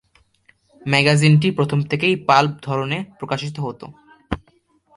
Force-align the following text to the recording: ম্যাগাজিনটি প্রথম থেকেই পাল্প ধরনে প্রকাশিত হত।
ম্যাগাজিনটি 0.81 1.47
প্রথম 1.51 1.79
থেকেই 1.81 2.15
পাল্প 2.27 2.53
ধরনে 2.61 2.97
প্রকাশিত 3.19 3.55
হত। 3.59 3.81